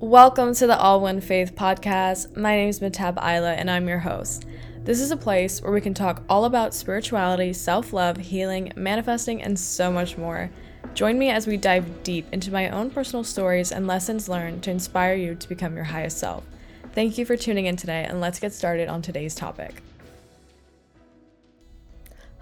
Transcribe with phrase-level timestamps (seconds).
[0.00, 2.36] Welcome to the All One Faith podcast.
[2.36, 4.46] My name is Mahtab Ayla and I'm your host.
[4.84, 9.42] This is a place where we can talk all about spirituality, self love, healing, manifesting,
[9.42, 10.50] and so much more.
[10.94, 14.70] Join me as we dive deep into my own personal stories and lessons learned to
[14.70, 16.44] inspire you to become your highest self.
[16.92, 19.82] Thank you for tuning in today, and let's get started on today's topic.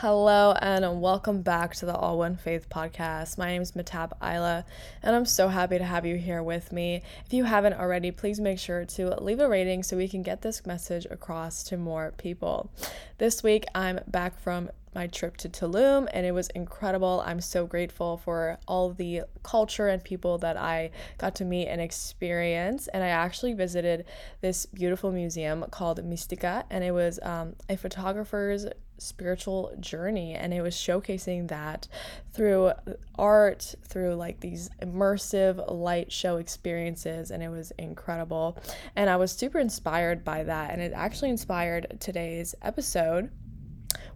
[0.00, 3.36] Hello and welcome back to the All One Faith podcast.
[3.36, 4.62] My name is Mahtab Ayla,
[5.02, 7.02] and I'm so happy to have you here with me.
[7.26, 10.40] If you haven't already, please make sure to leave a rating so we can get
[10.40, 12.70] this message across to more people.
[13.18, 17.22] This week, I'm back from my trip to Tulum and it was incredible.
[17.26, 21.80] I'm so grateful for all the culture and people that I got to meet and
[21.80, 22.88] experience.
[22.88, 24.04] And I actually visited
[24.40, 28.66] this beautiful museum called Mistika, and it was um, a photographer's
[28.98, 31.86] spiritual journey and it was showcasing that
[32.32, 32.72] through
[33.16, 38.58] art through like these immersive light show experiences and it was incredible
[38.96, 43.30] and i was super inspired by that and it actually inspired today's episode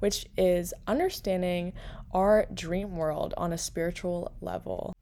[0.00, 1.72] which is understanding
[2.12, 4.92] our dream world on a spiritual level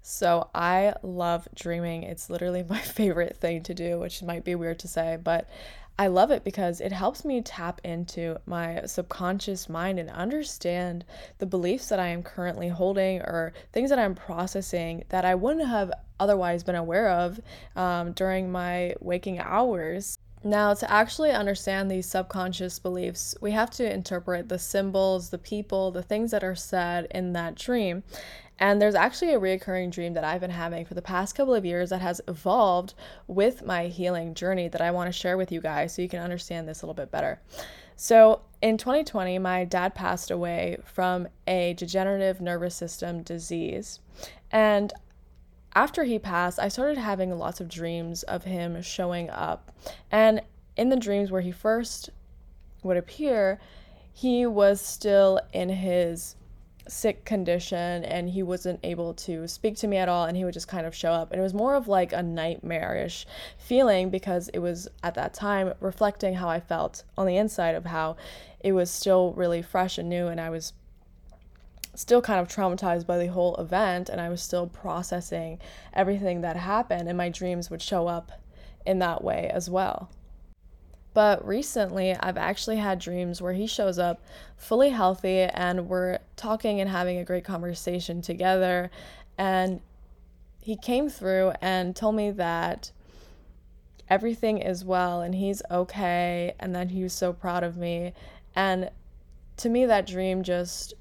[0.00, 2.02] so I love dreaming.
[2.02, 5.46] It's literally my favorite thing to do, which might be weird to say, but
[5.98, 11.04] I love it because it helps me tap into my subconscious mind and understand
[11.38, 15.68] the beliefs that I am currently holding or things that I'm processing that I wouldn't
[15.68, 17.40] have otherwise been aware of
[17.76, 20.16] um, during my waking hours.
[20.44, 25.90] Now, to actually understand these subconscious beliefs, we have to interpret the symbols, the people,
[25.90, 28.04] the things that are said in that dream.
[28.60, 31.64] And there's actually a reoccurring dream that I've been having for the past couple of
[31.64, 32.94] years that has evolved
[33.26, 36.22] with my healing journey that I want to share with you guys so you can
[36.22, 37.40] understand this a little bit better.
[37.94, 44.00] So, in 2020, my dad passed away from a degenerative nervous system disease.
[44.50, 44.92] And
[45.74, 49.70] after he passed, I started having lots of dreams of him showing up.
[50.10, 50.42] And
[50.76, 52.10] in the dreams where he first
[52.82, 53.60] would appear,
[54.12, 56.36] he was still in his
[56.88, 60.54] sick condition and he wasn't able to speak to me at all and he would
[60.54, 63.26] just kind of show up and it was more of like a nightmarish
[63.58, 67.84] feeling because it was at that time reflecting how I felt on the inside of
[67.84, 68.16] how
[68.60, 70.72] it was still really fresh and new and I was
[71.94, 75.58] still kind of traumatized by the whole event and I was still processing
[75.92, 78.32] everything that happened and my dreams would show up
[78.86, 80.10] in that way as well.
[81.14, 84.22] But recently, I've actually had dreams where he shows up
[84.56, 88.90] fully healthy and we're talking and having a great conversation together.
[89.36, 89.80] And
[90.60, 92.92] he came through and told me that
[94.08, 98.12] everything is well and he's okay and that he was so proud of me.
[98.54, 98.90] And
[99.56, 100.94] to me, that dream just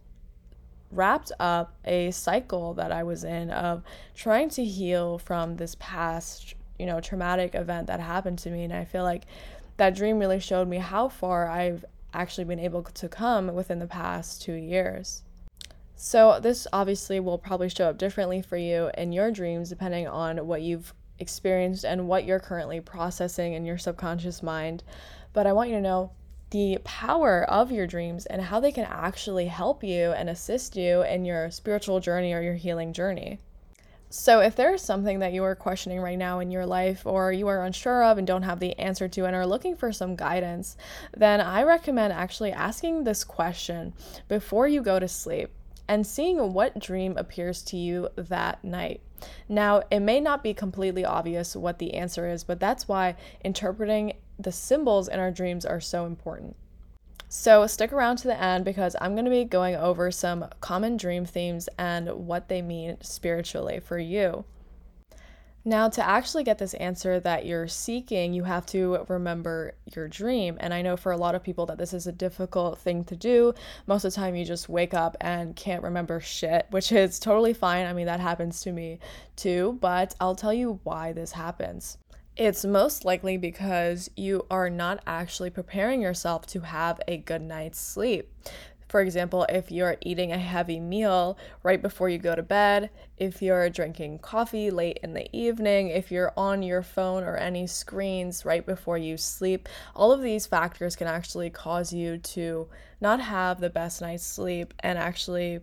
[0.92, 3.84] wrapped up a cycle that I was in of
[4.16, 8.64] trying to heal from this past, you know, traumatic event that happened to me.
[8.64, 9.24] And I feel like
[9.78, 13.88] that dream really showed me how far I've actually been able to come within the
[13.88, 15.24] past two years.
[15.96, 20.46] So, this obviously will probably show up differently for you in your dreams depending on
[20.46, 24.84] what you've experienced and what you're currently processing in your subconscious mind.
[25.34, 26.12] But I want you to know
[26.52, 31.02] the power of your dreams and how they can actually help you and assist you
[31.04, 33.40] in your spiritual journey or your healing journey.
[34.10, 37.34] So, if there is something that you are questioning right now in your life, or
[37.34, 40.16] you are unsure of and don't have the answer to, and are looking for some
[40.16, 40.78] guidance,
[41.16, 43.94] then I recommend actually asking this question
[44.30, 45.50] before you go to sleep
[45.90, 49.02] and seeing what dream appears to you that night.
[49.50, 54.14] Now, it may not be completely obvious what the answer is, but that's why interpreting
[54.40, 56.56] the symbols in our dreams are so important.
[57.30, 60.96] So stick around to the end because I'm going to be going over some common
[60.96, 64.46] dream themes and what they mean spiritually for you.
[65.68, 70.56] Now, to actually get this answer that you're seeking, you have to remember your dream.
[70.62, 73.18] And I know for a lot of people that this is a difficult thing to
[73.18, 73.54] do.
[73.86, 77.54] Most of the time, you just wake up and can't remember shit, which is totally
[77.54, 77.86] fine.
[77.86, 79.00] I mean, that happens to me
[79.36, 79.78] too.
[79.82, 81.98] But I'll tell you why this happens.
[82.38, 87.80] It's most likely because you are not actually preparing yourself to have a good night's
[87.80, 88.32] sleep.
[88.88, 93.42] For example, if you're eating a heavy meal right before you go to bed, if
[93.42, 98.46] you're drinking coffee late in the evening, if you're on your phone or any screens
[98.46, 102.68] right before you sleep, all of these factors can actually cause you to
[103.02, 105.60] not have the best night's sleep and actually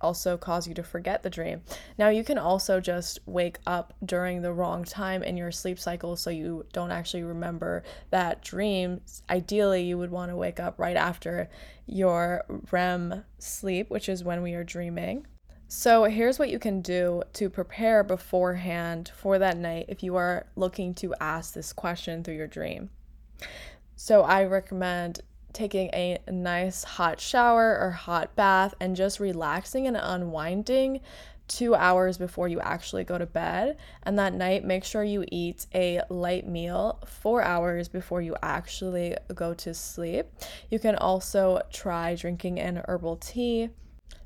[0.00, 1.62] also cause you to forget the dream.
[1.98, 6.16] Now, you can also just wake up during the wrong time in your sleep cycle
[6.16, 9.00] so you don't actually remember that dream.
[9.30, 11.48] Ideally, you would want to wake up right after
[11.86, 15.26] your REM sleep, which is when we are dreaming.
[15.68, 20.46] So, here's what you can do to prepare beforehand for that night if you are
[20.54, 22.90] looking to ask this question through your dream.
[23.96, 25.22] So, I recommend
[25.56, 31.00] taking a nice hot shower or hot bath and just relaxing and unwinding
[31.48, 33.76] two hours before you actually go to bed.
[34.02, 39.16] And that night, make sure you eat a light meal four hours before you actually
[39.34, 40.26] go to sleep.
[40.70, 43.70] You can also try drinking an herbal tea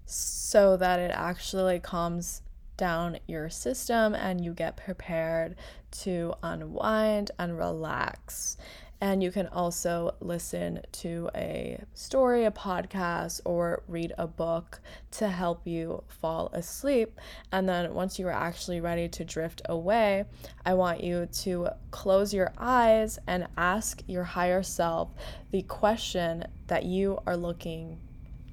[0.07, 2.43] so that it actually calms
[2.77, 5.55] down your system and you get prepared
[5.91, 8.57] to unwind and relax.
[9.03, 14.81] And you can also listen to a story, a podcast, or read a book
[15.13, 17.19] to help you fall asleep.
[17.51, 20.25] And then once you are actually ready to drift away,
[20.67, 25.09] I want you to close your eyes and ask your higher self
[25.51, 27.99] the question that you are looking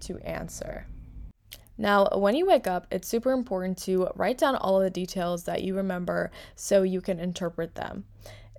[0.02, 0.86] to answer.
[1.78, 5.44] Now, when you wake up, it's super important to write down all of the details
[5.44, 8.06] that you remember so you can interpret them.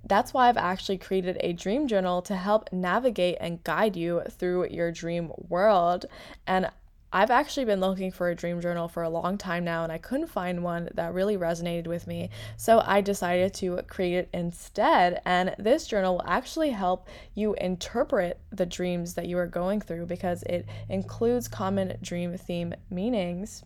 [0.09, 4.69] That's why I've actually created a dream journal to help navigate and guide you through
[4.69, 6.07] your dream world.
[6.47, 6.71] And
[7.13, 9.99] I've actually been looking for a dream journal for a long time now, and I
[9.99, 12.31] couldn't find one that really resonated with me.
[12.57, 15.21] So I decided to create it instead.
[15.25, 20.07] And this journal will actually help you interpret the dreams that you are going through
[20.07, 23.63] because it includes common dream theme meanings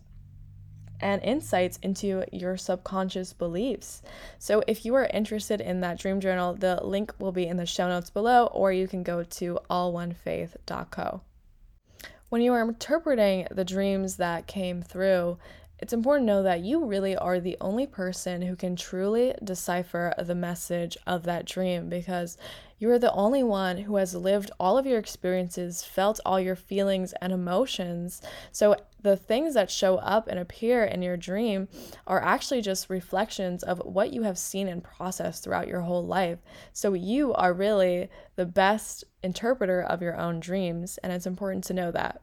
[1.04, 4.02] and insights into your subconscious beliefs.
[4.38, 7.66] So, if you are interested in that dream journal, the link will be in the
[7.66, 11.20] show notes below, or you can go to allonefaith.co.
[12.30, 15.36] When you are interpreting the dreams that came through,
[15.78, 20.14] it's important to know that you really are the only person who can truly decipher
[20.18, 22.38] the message of that dream because
[22.78, 26.56] you are the only one who has lived all of your experiences, felt all your
[26.56, 28.22] feelings and emotions.
[28.52, 31.68] So, the things that show up and appear in your dream
[32.06, 36.38] are actually just reflections of what you have seen and processed throughout your whole life.
[36.72, 41.74] So, you are really the best interpreter of your own dreams, and it's important to
[41.74, 42.22] know that.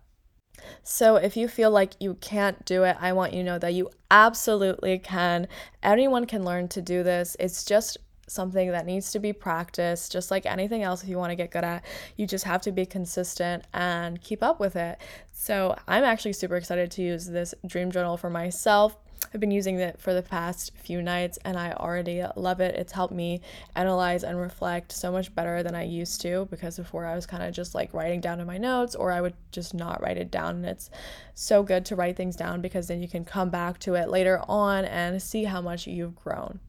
[0.81, 3.75] So, if you feel like you can't do it, I want you to know that
[3.75, 5.47] you absolutely can.
[5.83, 7.37] Anyone can learn to do this.
[7.39, 7.99] It's just
[8.31, 11.51] something that needs to be practiced, just like anything else if you want to get
[11.51, 11.83] good at.
[12.15, 14.99] You just have to be consistent and keep up with it.
[15.33, 18.97] So, I'm actually super excited to use this dream journal for myself.
[19.33, 22.75] I've been using it for the past few nights and I already love it.
[22.75, 23.41] It's helped me
[23.75, 27.43] analyze and reflect so much better than I used to because before I was kind
[27.43, 30.31] of just like writing down in my notes or I would just not write it
[30.31, 30.57] down.
[30.57, 30.89] And it's
[31.33, 34.41] so good to write things down because then you can come back to it later
[34.49, 36.59] on and see how much you've grown.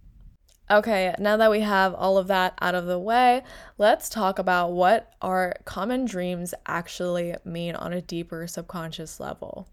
[0.71, 3.43] Okay, now that we have all of that out of the way,
[3.79, 9.69] let's talk about what our common dreams actually mean on a deeper subconscious level.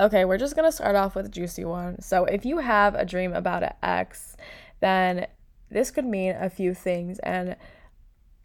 [0.00, 2.00] Okay, we're just gonna start off with a juicy one.
[2.00, 4.36] So, if you have a dream about an ex,
[4.80, 5.26] then
[5.70, 7.56] this could mean a few things and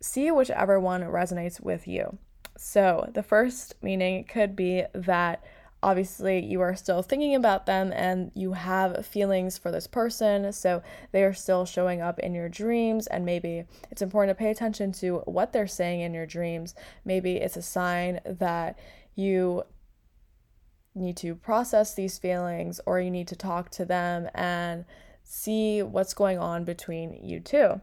[0.02, 2.18] see whichever one resonates with you.
[2.58, 5.44] So, the first meaning could be that
[5.86, 10.82] obviously you are still thinking about them and you have feelings for this person, so
[11.12, 14.92] they are still showing up in your dreams, and maybe it's important to pay attention
[14.92, 16.74] to what they're saying in your dreams.
[17.06, 18.80] Maybe it's a sign that
[19.14, 19.64] you
[20.96, 24.86] need to process these feelings or you need to talk to them and
[25.24, 27.80] see what's going on between you two.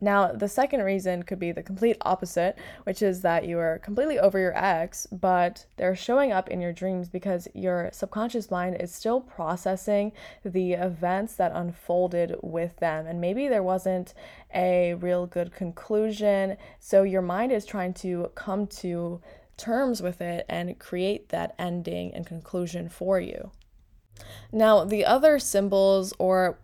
[0.00, 4.18] Now, the second reason could be the complete opposite, which is that you are completely
[4.18, 8.94] over your ex, but they're showing up in your dreams because your subconscious mind is
[8.94, 10.12] still processing
[10.44, 13.06] the events that unfolded with them.
[13.06, 14.14] And maybe there wasn't
[14.54, 16.56] a real good conclusion.
[16.78, 19.20] So your mind is trying to come to
[19.56, 23.50] terms with it and create that ending and conclusion for you.
[24.52, 26.58] Now, the other symbols or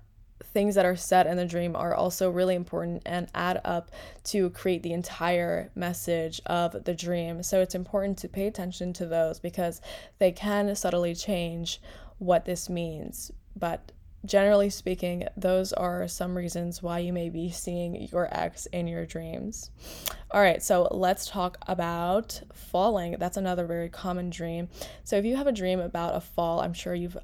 [0.53, 3.91] things that are said in the dream are also really important and add up
[4.25, 7.43] to create the entire message of the dream.
[7.43, 9.81] So it's important to pay attention to those because
[10.19, 11.81] they can subtly change
[12.19, 13.31] what this means.
[13.57, 13.93] But
[14.25, 19.05] generally speaking, those are some reasons why you may be seeing your ex in your
[19.05, 19.71] dreams.
[20.31, 23.17] All right, so let's talk about falling.
[23.19, 24.69] That's another very common dream.
[25.05, 27.19] So if you have a dream about a fall, I'm sure you've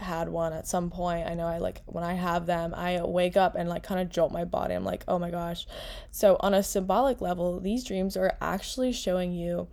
[0.00, 1.28] had one at some point.
[1.28, 4.08] I know I like when I have them, I wake up and like kind of
[4.08, 4.74] jolt my body.
[4.74, 5.66] I'm like, oh my gosh.
[6.10, 9.68] So, on a symbolic level, these dreams are actually showing you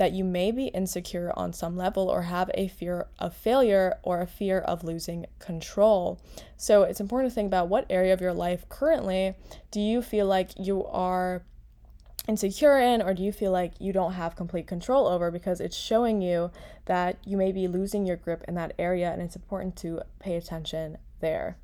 [0.00, 4.22] that you may be insecure on some level or have a fear of failure or
[4.22, 6.18] a fear of losing control.
[6.56, 9.34] So it's important to think about what area of your life currently
[9.70, 11.42] do you feel like you are
[12.28, 15.76] insecure in or do you feel like you don't have complete control over because it's
[15.76, 16.50] showing you
[16.84, 20.36] that you may be losing your grip in that area and it's important to pay
[20.36, 21.56] attention there.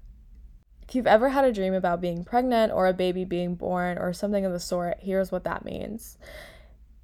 [0.88, 4.12] If you've ever had a dream about being pregnant or a baby being born or
[4.12, 6.16] something of the sort, here's what that means.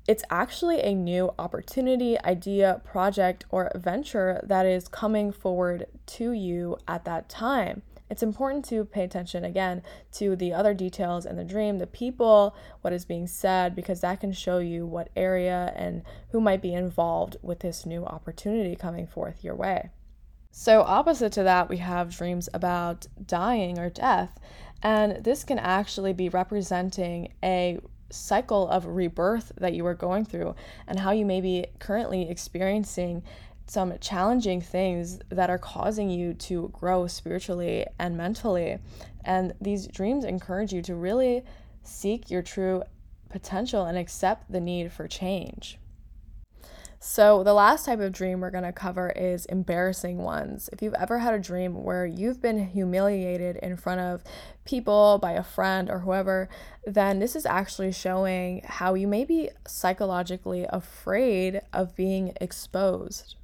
[0.06, 6.76] It's actually a new opportunity, idea, project, or venture that is coming forward to you
[6.88, 7.82] at that time
[8.12, 12.54] it's important to pay attention again to the other details in the dream, the people,
[12.82, 16.74] what is being said, because that can show you what area and who might be
[16.74, 19.88] involved with this new opportunity coming forth your way.
[20.50, 24.38] So, opposite to that, we have dreams about dying or death.
[24.82, 30.54] And this can actually be representing a cycle of rebirth that you are going through
[30.86, 33.22] and how you may be currently experiencing
[33.72, 38.78] some challenging things that are causing you to grow spiritually and mentally.
[39.24, 41.42] And these dreams encourage you to really
[41.82, 42.82] seek your true
[43.30, 45.78] potential and accept the need for change.
[47.00, 50.68] So, the last type of dream we're going to cover is embarrassing ones.
[50.72, 54.22] If you've ever had a dream where you've been humiliated in front of
[54.64, 56.48] people, by a friend, or whoever,
[56.86, 63.34] then this is actually showing how you may be psychologically afraid of being exposed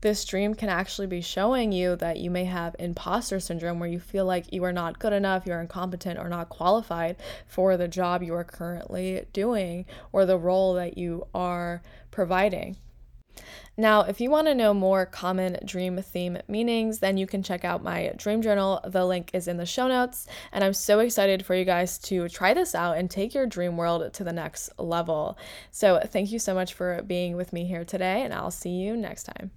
[0.00, 3.98] this dream can actually be showing you that you may have imposter syndrome where you
[3.98, 8.22] feel like you are not good enough, you're incompetent, or not qualified for the job
[8.22, 12.76] you are currently doing or the role that you are providing.
[13.76, 17.64] Now, if you want to know more common dream theme meanings, then you can check
[17.64, 18.80] out my dream journal.
[18.84, 20.26] The link is in the show notes.
[20.50, 23.76] And I'm so excited for you guys to try this out and take your dream
[23.76, 25.38] world to the next level.
[25.70, 28.96] So, thank you so much for being with me here today, and I'll see you
[28.96, 29.52] next time.